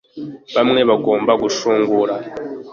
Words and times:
bamwe 0.55 0.81
bagomba 0.89 1.31
gushungura 1.43 2.15